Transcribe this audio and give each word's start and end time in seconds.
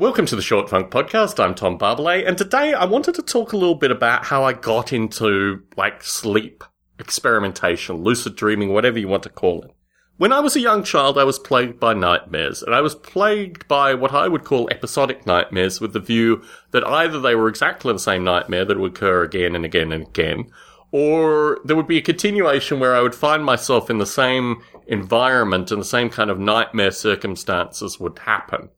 Welcome 0.00 0.24
to 0.24 0.36
the 0.36 0.40
Short 0.40 0.70
Funk 0.70 0.90
Podcast. 0.90 1.38
I'm 1.38 1.54
Tom 1.54 1.78
Barbalet, 1.78 2.26
and 2.26 2.38
today 2.38 2.72
I 2.72 2.86
wanted 2.86 3.16
to 3.16 3.22
talk 3.22 3.52
a 3.52 3.56
little 3.58 3.74
bit 3.74 3.90
about 3.90 4.24
how 4.24 4.44
I 4.44 4.54
got 4.54 4.94
into 4.94 5.62
like 5.76 6.02
sleep 6.02 6.64
experimentation, 6.98 7.96
lucid 7.96 8.34
dreaming, 8.34 8.72
whatever 8.72 8.98
you 8.98 9.08
want 9.08 9.24
to 9.24 9.28
call 9.28 9.62
it. 9.62 9.72
When 10.16 10.32
I 10.32 10.40
was 10.40 10.56
a 10.56 10.60
young 10.60 10.84
child, 10.84 11.18
I 11.18 11.24
was 11.24 11.38
plagued 11.38 11.78
by 11.78 11.92
nightmares, 11.92 12.62
and 12.62 12.74
I 12.74 12.80
was 12.80 12.94
plagued 12.94 13.68
by 13.68 13.92
what 13.92 14.14
I 14.14 14.26
would 14.26 14.44
call 14.44 14.70
episodic 14.70 15.26
nightmares 15.26 15.82
with 15.82 15.92
the 15.92 16.00
view 16.00 16.42
that 16.70 16.86
either 16.86 17.20
they 17.20 17.34
were 17.34 17.48
exactly 17.48 17.92
the 17.92 17.98
same 17.98 18.24
nightmare 18.24 18.64
that 18.64 18.80
would 18.80 18.92
occur 18.92 19.22
again 19.22 19.54
and 19.54 19.66
again 19.66 19.92
and 19.92 20.06
again, 20.06 20.50
or 20.92 21.58
there 21.66 21.76
would 21.76 21.86
be 21.86 21.98
a 21.98 22.02
continuation 22.02 22.80
where 22.80 22.96
I 22.96 23.02
would 23.02 23.14
find 23.14 23.44
myself 23.44 23.90
in 23.90 23.98
the 23.98 24.06
same 24.06 24.62
environment 24.86 25.70
and 25.70 25.82
the 25.82 25.84
same 25.84 26.08
kind 26.08 26.30
of 26.30 26.38
nightmare 26.38 26.90
circumstances 26.90 28.00
would 28.00 28.18
happen. 28.20 28.70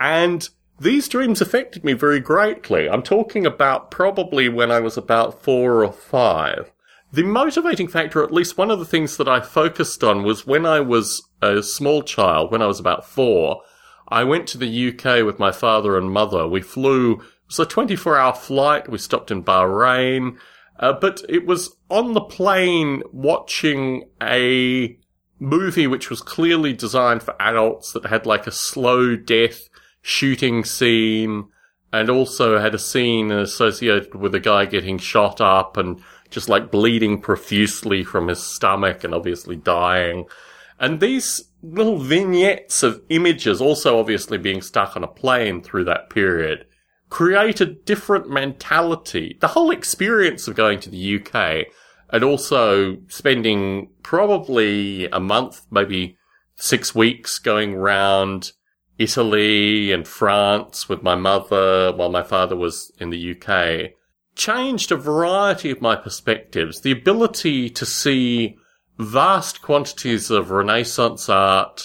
And 0.00 0.48
these 0.80 1.08
dreams 1.08 1.40
affected 1.40 1.84
me 1.84 1.92
very 1.92 2.20
greatly. 2.20 2.88
I'm 2.88 3.02
talking 3.02 3.44
about 3.44 3.90
probably 3.90 4.48
when 4.48 4.70
I 4.70 4.80
was 4.80 4.96
about 4.96 5.42
four 5.42 5.84
or 5.84 5.92
five. 5.92 6.70
The 7.10 7.24
motivating 7.24 7.88
factor, 7.88 8.22
at 8.22 8.32
least 8.32 8.58
one 8.58 8.70
of 8.70 8.78
the 8.78 8.84
things 8.84 9.16
that 9.16 9.28
I 9.28 9.40
focused 9.40 10.04
on 10.04 10.22
was 10.22 10.46
when 10.46 10.66
I 10.66 10.80
was 10.80 11.26
a 11.40 11.62
small 11.62 12.02
child, 12.02 12.52
when 12.52 12.62
I 12.62 12.66
was 12.66 12.78
about 12.78 13.08
four, 13.08 13.62
I 14.08 14.24
went 14.24 14.46
to 14.48 14.58
the 14.58 14.88
UK 14.88 15.24
with 15.24 15.38
my 15.38 15.50
father 15.50 15.96
and 15.96 16.10
mother. 16.10 16.46
We 16.46 16.60
flew, 16.60 17.14
it 17.14 17.20
was 17.48 17.58
a 17.58 17.66
24 17.66 18.16
hour 18.16 18.34
flight. 18.34 18.88
We 18.88 18.98
stopped 18.98 19.30
in 19.30 19.42
Bahrain. 19.42 20.38
Uh, 20.78 20.92
but 20.92 21.22
it 21.28 21.44
was 21.44 21.76
on 21.90 22.12
the 22.12 22.20
plane 22.20 23.02
watching 23.10 24.08
a 24.22 24.96
movie 25.40 25.86
which 25.86 26.10
was 26.10 26.20
clearly 26.20 26.72
designed 26.72 27.22
for 27.22 27.34
adults 27.40 27.92
that 27.92 28.06
had 28.06 28.26
like 28.26 28.46
a 28.46 28.52
slow 28.52 29.16
death 29.16 29.68
shooting 30.08 30.64
scene 30.64 31.46
and 31.92 32.08
also 32.08 32.58
had 32.58 32.74
a 32.74 32.78
scene 32.78 33.30
associated 33.30 34.14
with 34.14 34.34
a 34.34 34.40
guy 34.40 34.64
getting 34.64 34.96
shot 34.96 35.38
up 35.38 35.76
and 35.76 36.02
just 36.30 36.48
like 36.48 36.70
bleeding 36.70 37.20
profusely 37.20 38.02
from 38.02 38.28
his 38.28 38.42
stomach 38.42 39.04
and 39.04 39.14
obviously 39.14 39.54
dying. 39.54 40.24
And 40.80 41.00
these 41.00 41.50
little 41.62 41.98
vignettes 41.98 42.82
of 42.82 43.02
images 43.10 43.60
also 43.60 43.98
obviously 43.98 44.38
being 44.38 44.62
stuck 44.62 44.96
on 44.96 45.04
a 45.04 45.08
plane 45.08 45.62
through 45.62 45.84
that 45.84 46.08
period 46.08 46.64
create 47.10 47.60
a 47.60 47.66
different 47.66 48.30
mentality. 48.30 49.36
The 49.40 49.48
whole 49.48 49.70
experience 49.70 50.48
of 50.48 50.56
going 50.56 50.80
to 50.80 50.90
the 50.90 51.20
UK 51.20 51.66
and 52.10 52.24
also 52.24 52.96
spending 53.08 53.90
probably 54.02 55.06
a 55.06 55.20
month, 55.20 55.66
maybe 55.70 56.16
six 56.56 56.94
weeks 56.94 57.38
going 57.38 57.74
around 57.74 58.52
Italy 58.98 59.92
and 59.92 60.06
France 60.06 60.88
with 60.88 61.02
my 61.02 61.14
mother 61.14 61.92
while 61.92 62.10
my 62.10 62.22
father 62.22 62.56
was 62.56 62.90
in 62.98 63.10
the 63.10 63.34
UK 63.34 63.92
changed 64.34 64.92
a 64.92 64.96
variety 64.96 65.70
of 65.70 65.80
my 65.80 65.96
perspectives. 65.96 66.80
The 66.80 66.92
ability 66.92 67.70
to 67.70 67.86
see 67.86 68.56
vast 68.98 69.62
quantities 69.62 70.30
of 70.30 70.50
Renaissance 70.50 71.28
art 71.28 71.84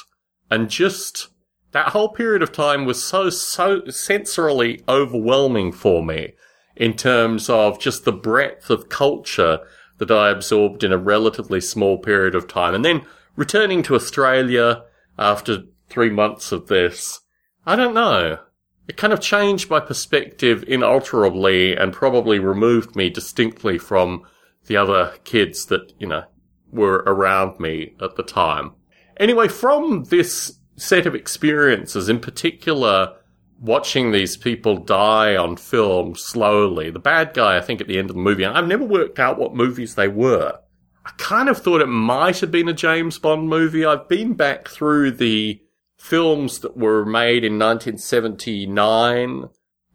and 0.49 0.69
just 0.69 1.29
that 1.71 1.89
whole 1.89 2.09
period 2.09 2.43
of 2.43 2.51
time 2.51 2.85
was 2.85 3.03
so, 3.03 3.29
so 3.29 3.81
sensorily 3.81 4.81
overwhelming 4.87 5.71
for 5.71 6.03
me 6.03 6.33
in 6.75 6.93
terms 6.93 7.49
of 7.49 7.79
just 7.79 8.05
the 8.05 8.11
breadth 8.11 8.69
of 8.69 8.89
culture 8.89 9.59
that 9.97 10.11
I 10.11 10.29
absorbed 10.29 10.83
in 10.83 10.91
a 10.91 10.97
relatively 10.97 11.61
small 11.61 11.97
period 11.97 12.35
of 12.35 12.47
time. 12.47 12.75
And 12.75 12.85
then 12.85 13.01
returning 13.35 13.83
to 13.83 13.95
Australia 13.95 14.83
after 15.17 15.63
three 15.93 16.09
months 16.09 16.51
of 16.51 16.67
this, 16.67 17.21
I 17.65 17.75
don't 17.75 17.93
know 17.93 18.39
it 18.87 18.97
kind 18.97 19.13
of 19.13 19.21
changed 19.21 19.69
my 19.69 19.79
perspective 19.79 20.63
inalterably 20.67 21.75
and 21.75 21.93
probably 21.93 22.39
removed 22.39 22.95
me 22.95 23.09
distinctly 23.09 23.77
from 23.77 24.23
the 24.65 24.77
other 24.77 25.13
kids 25.23 25.65
that, 25.67 25.93
you 25.99 26.07
know, 26.07 26.23
were 26.71 27.03
around 27.05 27.59
me 27.59 27.93
at 28.01 28.15
the 28.15 28.23
time. 28.23 28.71
Anyway, 29.17 29.47
from 29.47 30.03
this 30.05 30.59
set 30.75 31.05
of 31.05 31.15
experiences, 31.15 32.09
in 32.09 32.19
particular, 32.19 33.15
watching 33.59 34.11
these 34.11 34.35
people 34.35 34.77
die 34.77 35.35
on 35.35 35.55
film 35.55 36.15
slowly, 36.15 36.89
the 36.89 36.99
bad 36.99 37.33
guy, 37.33 37.57
I 37.57 37.61
think, 37.61 37.79
at 37.79 37.87
the 37.87 37.97
end 37.97 38.09
of 38.09 38.15
the 38.15 38.21
movie, 38.21 38.45
I've 38.45 38.67
never 38.67 38.83
worked 38.83 39.19
out 39.19 39.37
what 39.37 39.55
movies 39.55 39.95
they 39.95 40.07
were. 40.07 40.59
I 41.05 41.11
kind 41.17 41.47
of 41.47 41.57
thought 41.57 41.81
it 41.81 41.87
might 41.87 42.39
have 42.39 42.51
been 42.51 42.69
a 42.69 42.73
James 42.73 43.19
Bond 43.19 43.47
movie. 43.47 43.85
I've 43.85 44.07
been 44.07 44.33
back 44.33 44.67
through 44.67 45.11
the 45.11 45.61
films 46.03 46.59
that 46.59 46.75
were 46.75 47.05
made 47.05 47.45
in 47.45 47.57
1979 47.57 49.45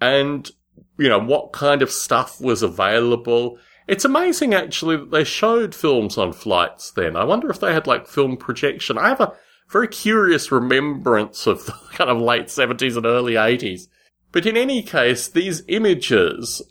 and, 0.00 0.50
you 0.96 1.06
know, 1.06 1.18
what 1.18 1.52
kind 1.52 1.82
of 1.82 1.90
stuff 1.90 2.40
was 2.40 2.62
available. 2.62 3.58
It's 3.86 4.06
amazing 4.06 4.54
actually 4.54 4.96
that 4.96 5.10
they 5.10 5.22
showed 5.22 5.74
films 5.74 6.16
on 6.16 6.32
flights 6.32 6.90
then. 6.90 7.14
I 7.14 7.24
wonder 7.24 7.50
if 7.50 7.60
they 7.60 7.74
had 7.74 7.86
like 7.86 8.06
film 8.06 8.38
projection. 8.38 8.96
I 8.96 9.10
have 9.10 9.20
a 9.20 9.34
very 9.68 9.86
curious 9.86 10.50
remembrance 10.50 11.46
of 11.46 11.66
the 11.66 11.72
kind 11.92 12.08
of 12.08 12.22
late 12.22 12.46
70s 12.46 12.96
and 12.96 13.04
early 13.04 13.34
80s. 13.34 13.82
But 14.32 14.46
in 14.46 14.56
any 14.56 14.82
case, 14.82 15.28
these 15.28 15.62
images 15.68 16.62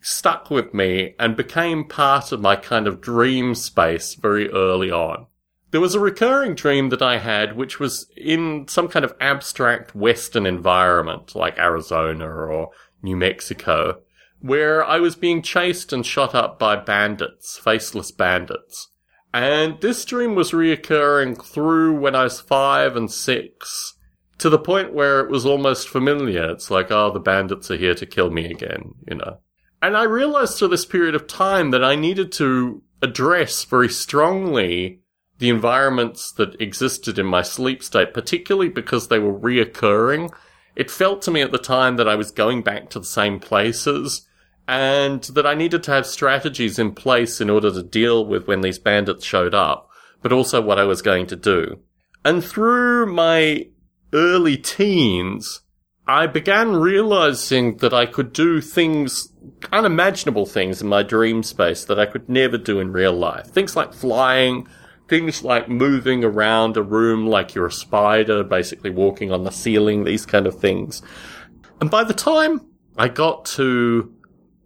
stuck 0.00 0.50
with 0.50 0.72
me 0.72 1.14
and 1.18 1.36
became 1.36 1.84
part 1.84 2.32
of 2.32 2.40
my 2.40 2.56
kind 2.56 2.86
of 2.86 3.02
dream 3.02 3.54
space 3.54 4.14
very 4.14 4.48
early 4.50 4.90
on. 4.90 5.26
There 5.72 5.80
was 5.80 5.94
a 5.94 6.00
recurring 6.00 6.54
dream 6.54 6.90
that 6.90 7.00
I 7.00 7.16
had, 7.16 7.56
which 7.56 7.80
was 7.80 8.06
in 8.14 8.68
some 8.68 8.88
kind 8.88 9.06
of 9.06 9.14
abstract 9.20 9.94
Western 9.94 10.44
environment, 10.44 11.34
like 11.34 11.58
Arizona 11.58 12.26
or 12.26 12.70
New 13.02 13.16
Mexico, 13.16 14.02
where 14.40 14.84
I 14.84 14.98
was 14.98 15.16
being 15.16 15.40
chased 15.40 15.90
and 15.90 16.04
shot 16.04 16.34
up 16.34 16.58
by 16.58 16.76
bandits, 16.76 17.56
faceless 17.56 18.10
bandits. 18.10 18.88
And 19.32 19.80
this 19.80 20.04
dream 20.04 20.34
was 20.34 20.50
reoccurring 20.50 21.42
through 21.42 21.98
when 21.98 22.14
I 22.14 22.24
was 22.24 22.38
five 22.38 22.94
and 22.94 23.10
six, 23.10 23.94
to 24.36 24.50
the 24.50 24.58
point 24.58 24.92
where 24.92 25.20
it 25.20 25.30
was 25.30 25.46
almost 25.46 25.88
familiar. 25.88 26.50
It's 26.50 26.70
like, 26.70 26.90
oh, 26.90 27.10
the 27.12 27.18
bandits 27.18 27.70
are 27.70 27.76
here 27.76 27.94
to 27.94 28.04
kill 28.04 28.30
me 28.30 28.50
again, 28.50 28.92
you 29.08 29.16
know. 29.16 29.38
And 29.80 29.96
I 29.96 30.02
realized 30.02 30.58
through 30.58 30.68
this 30.68 30.84
period 30.84 31.14
of 31.14 31.26
time 31.26 31.70
that 31.70 31.82
I 31.82 31.94
needed 31.94 32.30
to 32.32 32.82
address 33.00 33.64
very 33.64 33.88
strongly 33.88 35.01
the 35.42 35.48
environments 35.48 36.30
that 36.30 36.60
existed 36.62 37.18
in 37.18 37.26
my 37.26 37.42
sleep 37.42 37.82
state, 37.82 38.14
particularly 38.14 38.68
because 38.68 39.08
they 39.08 39.18
were 39.18 39.36
reoccurring, 39.36 40.32
it 40.76 40.88
felt 40.88 41.20
to 41.22 41.32
me 41.32 41.42
at 41.42 41.50
the 41.50 41.58
time 41.58 41.96
that 41.96 42.08
I 42.08 42.14
was 42.14 42.30
going 42.30 42.62
back 42.62 42.90
to 42.90 43.00
the 43.00 43.04
same 43.04 43.40
places 43.40 44.24
and 44.68 45.20
that 45.24 45.44
I 45.44 45.54
needed 45.54 45.82
to 45.82 45.90
have 45.90 46.06
strategies 46.06 46.78
in 46.78 46.94
place 46.94 47.40
in 47.40 47.50
order 47.50 47.72
to 47.72 47.82
deal 47.82 48.24
with 48.24 48.46
when 48.46 48.60
these 48.60 48.78
bandits 48.78 49.24
showed 49.24 49.52
up, 49.52 49.90
but 50.22 50.32
also 50.32 50.62
what 50.62 50.78
I 50.78 50.84
was 50.84 51.02
going 51.02 51.26
to 51.26 51.34
do. 51.34 51.80
And 52.24 52.44
through 52.44 53.12
my 53.12 53.66
early 54.12 54.56
teens, 54.56 55.62
I 56.06 56.28
began 56.28 56.76
realizing 56.76 57.78
that 57.78 57.92
I 57.92 58.06
could 58.06 58.32
do 58.32 58.60
things, 58.60 59.32
unimaginable 59.72 60.46
things 60.46 60.80
in 60.80 60.86
my 60.86 61.02
dream 61.02 61.42
space 61.42 61.84
that 61.86 61.98
I 61.98 62.06
could 62.06 62.28
never 62.28 62.58
do 62.58 62.78
in 62.78 62.92
real 62.92 63.12
life. 63.12 63.46
Things 63.46 63.74
like 63.74 63.92
flying, 63.92 64.68
things 65.12 65.44
like 65.44 65.68
moving 65.68 66.24
around 66.24 66.74
a 66.78 66.82
room 66.82 67.26
like 67.26 67.54
you're 67.54 67.66
a 67.66 67.70
spider, 67.70 68.42
basically 68.42 68.88
walking 68.88 69.30
on 69.30 69.44
the 69.44 69.50
ceiling, 69.50 70.04
these 70.04 70.24
kind 70.24 70.46
of 70.46 70.58
things. 70.58 71.02
And 71.82 71.90
by 71.90 72.02
the 72.02 72.14
time 72.14 72.62
I 72.96 73.08
got 73.08 73.44
to 73.56 74.10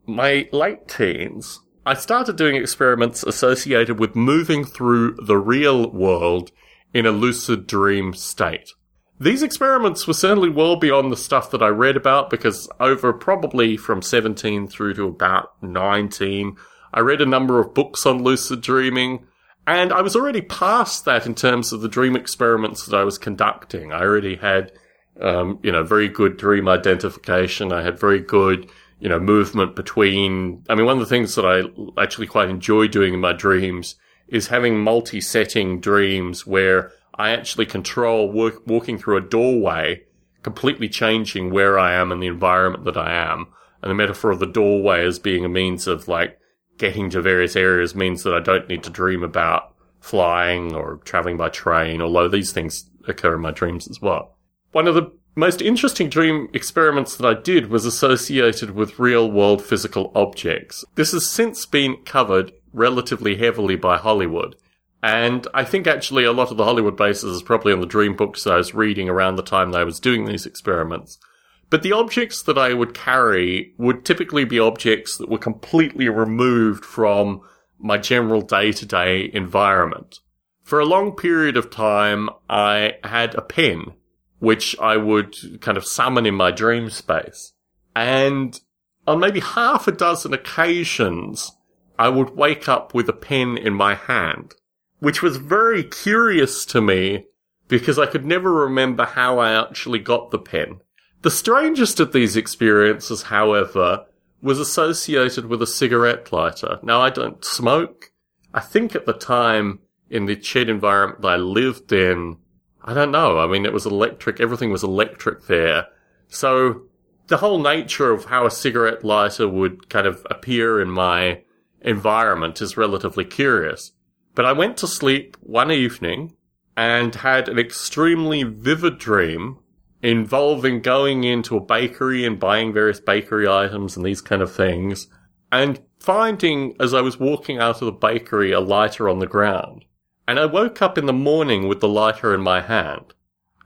my 0.06 0.48
late 0.52 0.86
teens, 0.86 1.58
I 1.84 1.94
started 1.94 2.36
doing 2.36 2.54
experiments 2.54 3.24
associated 3.24 3.98
with 3.98 4.14
moving 4.14 4.64
through 4.64 5.16
the 5.20 5.36
real 5.36 5.90
world 5.90 6.52
in 6.94 7.06
a 7.06 7.10
lucid 7.10 7.66
dream 7.66 8.14
state. 8.14 8.70
These 9.18 9.42
experiments 9.42 10.06
were 10.06 10.14
certainly 10.14 10.50
well 10.50 10.76
beyond 10.76 11.10
the 11.10 11.16
stuff 11.16 11.50
that 11.50 11.62
I 11.62 11.70
read 11.70 11.96
about 11.96 12.30
because 12.30 12.68
over 12.78 13.12
probably 13.12 13.76
from 13.76 14.00
17 14.00 14.68
through 14.68 14.94
to 14.94 15.08
about 15.08 15.60
19, 15.60 16.56
I 16.94 17.00
read 17.00 17.20
a 17.20 17.26
number 17.26 17.58
of 17.58 17.74
books 17.74 18.06
on 18.06 18.22
lucid 18.22 18.60
dreaming. 18.60 19.26
And 19.66 19.92
I 19.92 20.00
was 20.00 20.14
already 20.14 20.42
past 20.42 21.04
that 21.06 21.26
in 21.26 21.34
terms 21.34 21.72
of 21.72 21.80
the 21.80 21.88
dream 21.88 22.14
experiments 22.14 22.86
that 22.86 22.96
I 22.96 23.02
was 23.02 23.18
conducting. 23.18 23.92
I 23.92 24.00
already 24.00 24.36
had, 24.36 24.72
um, 25.20 25.58
you 25.62 25.72
know, 25.72 25.82
very 25.82 26.08
good 26.08 26.36
dream 26.36 26.68
identification. 26.68 27.72
I 27.72 27.82
had 27.82 27.98
very 27.98 28.20
good, 28.20 28.70
you 29.00 29.08
know, 29.08 29.18
movement 29.18 29.74
between. 29.74 30.64
I 30.68 30.76
mean, 30.76 30.86
one 30.86 30.98
of 30.98 31.00
the 31.00 31.06
things 31.06 31.34
that 31.34 31.44
I 31.44 31.64
actually 32.00 32.28
quite 32.28 32.48
enjoy 32.48 32.86
doing 32.86 33.14
in 33.14 33.20
my 33.20 33.32
dreams 33.32 33.96
is 34.28 34.48
having 34.48 34.78
multi-setting 34.78 35.80
dreams 35.80 36.46
where 36.46 36.92
I 37.14 37.30
actually 37.30 37.66
control 37.66 38.30
work, 38.30 38.66
walking 38.66 38.98
through 38.98 39.16
a 39.16 39.20
doorway, 39.20 40.04
completely 40.42 40.88
changing 40.88 41.50
where 41.50 41.76
I 41.76 41.94
am 41.94 42.12
and 42.12 42.22
the 42.22 42.26
environment 42.28 42.84
that 42.84 42.96
I 42.96 43.12
am. 43.12 43.48
And 43.82 43.90
the 43.90 43.94
metaphor 43.94 44.30
of 44.30 44.38
the 44.38 44.46
doorway 44.46 45.04
as 45.04 45.18
being 45.18 45.44
a 45.44 45.48
means 45.48 45.86
of 45.86 46.08
like 46.08 46.38
getting 46.78 47.10
to 47.10 47.22
various 47.22 47.56
areas 47.56 47.94
means 47.94 48.22
that 48.22 48.34
I 48.34 48.40
don't 48.40 48.68
need 48.68 48.82
to 48.84 48.90
dream 48.90 49.22
about 49.22 49.74
flying 50.00 50.74
or 50.74 50.96
traveling 51.04 51.36
by 51.36 51.48
train, 51.48 52.00
although 52.00 52.28
these 52.28 52.52
things 52.52 52.88
occur 53.08 53.34
in 53.34 53.40
my 53.40 53.50
dreams 53.50 53.88
as 53.88 54.00
well. 54.00 54.36
One 54.72 54.86
of 54.86 54.94
the 54.94 55.10
most 55.34 55.60
interesting 55.60 56.08
dream 56.08 56.48
experiments 56.54 57.16
that 57.16 57.26
I 57.26 57.40
did 57.40 57.68
was 57.68 57.84
associated 57.84 58.70
with 58.70 58.98
real 58.98 59.30
world 59.30 59.62
physical 59.62 60.10
objects. 60.14 60.84
This 60.94 61.12
has 61.12 61.28
since 61.28 61.66
been 61.66 61.96
covered 62.04 62.52
relatively 62.72 63.36
heavily 63.36 63.76
by 63.76 63.98
Hollywood. 63.98 64.56
And 65.02 65.46
I 65.52 65.64
think 65.64 65.86
actually 65.86 66.24
a 66.24 66.32
lot 66.32 66.50
of 66.50 66.56
the 66.56 66.64
Hollywood 66.64 66.96
basis 66.96 67.24
is 67.24 67.42
probably 67.42 67.72
on 67.72 67.80
the 67.80 67.86
dream 67.86 68.16
books 68.16 68.46
I 68.46 68.56
was 68.56 68.74
reading 68.74 69.08
around 69.08 69.36
the 69.36 69.42
time 69.42 69.72
that 69.72 69.80
I 69.80 69.84
was 69.84 70.00
doing 70.00 70.24
these 70.24 70.46
experiments. 70.46 71.18
But 71.68 71.82
the 71.82 71.92
objects 71.92 72.42
that 72.42 72.58
I 72.58 72.74
would 72.74 72.94
carry 72.94 73.74
would 73.76 74.04
typically 74.04 74.44
be 74.44 74.60
objects 74.60 75.16
that 75.18 75.28
were 75.28 75.38
completely 75.38 76.08
removed 76.08 76.84
from 76.84 77.40
my 77.78 77.98
general 77.98 78.40
day 78.40 78.72
to 78.72 78.86
day 78.86 79.30
environment. 79.32 80.20
For 80.62 80.80
a 80.80 80.84
long 80.84 81.12
period 81.12 81.56
of 81.56 81.70
time, 81.70 82.28
I 82.48 82.94
had 83.04 83.34
a 83.34 83.42
pen, 83.42 83.92
which 84.38 84.78
I 84.78 84.96
would 84.96 85.60
kind 85.60 85.76
of 85.76 85.86
summon 85.86 86.26
in 86.26 86.34
my 86.34 86.50
dream 86.50 86.90
space. 86.90 87.52
And 87.94 88.58
on 89.06 89.20
maybe 89.20 89.40
half 89.40 89.86
a 89.86 89.92
dozen 89.92 90.34
occasions, 90.34 91.52
I 91.98 92.08
would 92.08 92.36
wake 92.36 92.68
up 92.68 92.94
with 92.94 93.08
a 93.08 93.12
pen 93.12 93.56
in 93.56 93.74
my 93.74 93.94
hand, 93.94 94.54
which 94.98 95.22
was 95.22 95.36
very 95.36 95.82
curious 95.82 96.64
to 96.66 96.80
me 96.80 97.26
because 97.68 97.98
I 97.98 98.06
could 98.06 98.24
never 98.24 98.52
remember 98.52 99.04
how 99.04 99.38
I 99.38 99.60
actually 99.60 99.98
got 99.98 100.30
the 100.30 100.38
pen. 100.38 100.80
The 101.22 101.30
strangest 101.30 101.98
of 102.00 102.12
these 102.12 102.36
experiences, 102.36 103.22
however, 103.22 104.06
was 104.42 104.60
associated 104.60 105.46
with 105.46 105.62
a 105.62 105.66
cigarette 105.66 106.32
lighter. 106.32 106.78
Now, 106.82 107.00
I 107.00 107.10
don't 107.10 107.44
smoke. 107.44 108.12
I 108.54 108.60
think 108.60 108.94
at 108.94 109.06
the 109.06 109.12
time, 109.12 109.80
in 110.08 110.26
the 110.26 110.40
shed 110.40 110.68
environment 110.68 111.22
that 111.22 111.28
I 111.28 111.36
lived 111.36 111.92
in, 111.92 112.36
I 112.84 112.94
don't 112.94 113.10
know. 113.10 113.38
I 113.38 113.46
mean, 113.46 113.66
it 113.66 113.72
was 113.72 113.86
electric. 113.86 114.40
Everything 114.40 114.70
was 114.70 114.84
electric 114.84 115.46
there. 115.46 115.88
So 116.28 116.82
the 117.26 117.38
whole 117.38 117.58
nature 117.58 118.12
of 118.12 118.26
how 118.26 118.46
a 118.46 118.50
cigarette 118.50 119.04
lighter 119.04 119.48
would 119.48 119.88
kind 119.88 120.06
of 120.06 120.24
appear 120.30 120.80
in 120.80 120.90
my 120.90 121.42
environment 121.80 122.60
is 122.60 122.76
relatively 122.76 123.24
curious. 123.24 123.92
But 124.34 124.44
I 124.44 124.52
went 124.52 124.76
to 124.78 124.86
sleep 124.86 125.36
one 125.40 125.72
evening 125.72 126.34
and 126.76 127.14
had 127.14 127.48
an 127.48 127.58
extremely 127.58 128.42
vivid 128.42 128.98
dream 128.98 129.58
involving 130.02 130.80
going 130.80 131.24
into 131.24 131.56
a 131.56 131.60
bakery 131.60 132.24
and 132.24 132.38
buying 132.38 132.72
various 132.72 133.00
bakery 133.00 133.48
items 133.48 133.96
and 133.96 134.04
these 134.04 134.20
kind 134.20 134.42
of 134.42 134.52
things, 134.52 135.08
and 135.50 135.80
finding 136.00 136.76
as 136.78 136.94
I 136.94 137.00
was 137.00 137.18
walking 137.18 137.58
out 137.58 137.80
of 137.82 137.86
the 137.86 137.92
bakery 137.92 138.52
a 138.52 138.60
lighter 138.60 139.08
on 139.08 139.18
the 139.18 139.26
ground. 139.26 139.84
And 140.28 140.38
I 140.38 140.46
woke 140.46 140.82
up 140.82 140.98
in 140.98 141.06
the 141.06 141.12
morning 141.12 141.68
with 141.68 141.80
the 141.80 141.88
lighter 141.88 142.34
in 142.34 142.40
my 142.40 142.60
hand. 142.60 143.14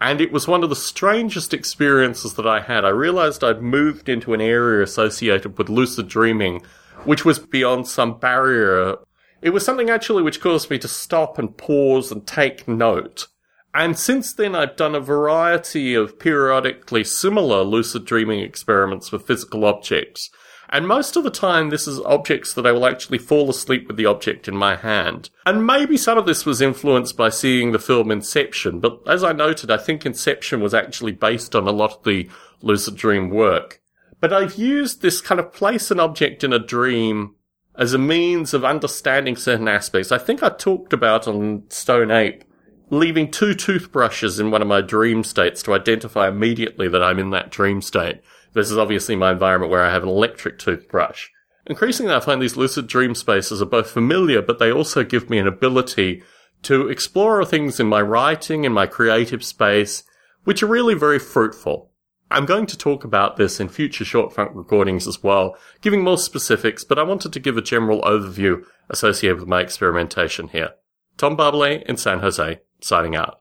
And 0.01 0.21
it 0.21 0.33
was 0.33 0.49
one 0.49 0.63
of 0.63 0.71
the 0.71 0.77
strangest 0.77 1.53
experiences 1.53 2.35
that 2.35 2.47
I 2.47 2.61
had. 2.61 2.85
I 2.85 2.91
realized 2.91 3.45
I'd 3.45 3.63
moved 3.63 4.09
into 4.09 4.33
an 4.33 4.41
area 4.41 4.83
associated 4.83 5.59
with 5.59 5.69
lucid 5.69 6.09
dreaming, 6.09 6.63
which 7.05 7.25
was 7.25 7.39
beyond 7.39 7.87
some 7.87 8.19
barrier. 8.19 8.97
It 9.43 9.51
was 9.51 9.65
something 9.65 9.91
actually 9.91 10.23
which 10.23 10.41
caused 10.41 10.71
me 10.71 10.79
to 10.79 10.89
stop 10.89 11.39
and 11.39 11.57
pause 11.57 12.11
and 12.11 12.27
take 12.27 12.67
note 12.67 13.27
and 13.75 13.99
since 13.99 14.33
then, 14.33 14.55
I've 14.55 14.77
done 14.77 14.95
a 14.95 15.01
variety 15.01 15.95
of 15.95 16.19
periodically 16.19 17.05
similar 17.05 17.63
lucid 17.63 18.05
dreaming 18.05 18.41
experiments 18.41 19.13
with 19.13 19.27
physical 19.27 19.65
objects. 19.65 20.31
And 20.73 20.87
most 20.87 21.17
of 21.17 21.25
the 21.25 21.31
time, 21.31 21.71
this 21.71 21.89
is 21.89 22.01
objects 22.01 22.55
that 22.55 22.67
I 22.67 22.73
will 22.73 22.87
actually 22.87 23.19
fall 23.19 23.51
asleep 23.51 23.89
with 23.89 23.97
the 23.97 24.07
object 24.07 24.47
in 24.47 24.57
my 24.57 24.77
hand. 24.77 25.31
And 25.45 25.67
maybe 25.67 25.97
some 25.97 26.17
of 26.17 26.27
this 26.27 26.47
was 26.47 26.61
influenced 26.61 27.17
by 27.17 27.29
seeing 27.29 27.73
the 27.73 27.81
film 27.81 28.11
Inception, 28.11 28.79
but 28.79 29.01
as 29.07 29.25
I 29.25 29.33
noted, 29.33 29.71
I 29.71 29.79
think 29.79 30.07
Inception 30.07 30.61
was 30.61 30.73
actually 30.73 31.13
based 31.13 31.57
on 31.57 31.67
a 31.67 31.73
lot 31.73 31.99
of 31.99 32.05
the 32.05 32.31
lucid 32.63 32.97
dream 32.97 33.31
work. 33.31 33.83
But 34.21 34.33
I've 34.33 34.55
used 34.55 35.03
this 35.03 35.21
kind 35.21 35.41
of 35.41 35.53
place 35.53 35.91
an 35.91 35.99
object 35.99 36.45
in 36.45 36.53
a 36.53 36.59
dream 36.59 37.35
as 37.77 37.93
a 37.93 37.99
means 37.99 38.55
of 38.55 38.65
understanding 38.65 39.35
certain 39.35 39.67
aspects. 39.67 40.13
I 40.13 40.19
think 40.19 40.43
I 40.43 40.51
talked 40.51 40.93
about 40.93 41.27
on 41.27 41.65
Stone 41.69 42.11
Ape 42.13 42.45
leaving 42.91 43.31
two 43.31 43.55
toothbrushes 43.55 44.41
in 44.41 44.51
one 44.51 44.63
of 44.63 44.69
my 44.69 44.81
dream 44.81 45.23
states 45.25 45.63
to 45.63 45.73
identify 45.73 46.29
immediately 46.29 46.89
that 46.89 47.03
I'm 47.03 47.19
in 47.19 47.31
that 47.31 47.51
dream 47.51 47.81
state 47.81 48.21
This 48.53 48.71
is 48.71 48.77
obviously 48.77 49.15
my 49.15 49.31
environment 49.31 49.71
where 49.71 49.85
I 49.85 49.93
have 49.93 50.03
an 50.03 50.09
electric 50.09 50.59
toothbrush. 50.59 51.29
Increasingly, 51.67 52.13
I 52.13 52.21
find 52.21 52.43
these 52.43 52.57
lucid 52.57 52.89
dream 52.89 53.15
spaces 53.15 53.63
are 53.63 53.67
both 53.67 53.91
familiar, 53.91 54.43
but 54.43 54.59
they 54.59 54.73
also 54.73 55.05
give 55.05 55.31
me 55.31 55.39
an 55.39 55.47
ability 55.47 56.25
to 56.63 56.89
explore 56.89 57.45
things 57.45 57.79
in 57.79 57.87
my 57.87 58.03
writing, 58.03 58.65
in 58.65 58.73
my 58.73 58.87
creative 58.87 59.45
space, 59.45 60.03
which 60.43 60.63
are 60.63 60.67
really 60.67 60.95
very 60.95 61.21
fruitful. 61.21 61.93
I'm 62.29 62.47
going 62.47 62.67
to 62.67 62.79
talk 62.79 63.05
about 63.05 63.37
this 63.37 63.61
in 63.61 63.69
future 63.69 64.05
short 64.05 64.33
funk 64.33 64.51
recordings 64.55 65.07
as 65.07 65.23
well, 65.23 65.57
giving 65.81 66.03
more 66.03 66.19
specifics, 66.19 66.83
but 66.83 66.99
I 66.99 67.03
wanted 67.05 67.33
to 67.33 67.41
give 67.41 67.57
a 67.57 67.63
general 67.63 68.03
overview 68.03 68.65
associated 68.89 69.39
with 69.39 69.49
my 69.49 69.61
experimentation 69.61 70.49
here. 70.49 70.71
Tom 71.17 71.37
Barbalet 71.37 71.83
in 71.85 71.97
San 71.97 72.21
Jose 72.21 72.61
signing 72.85 73.17
out. 73.17 73.41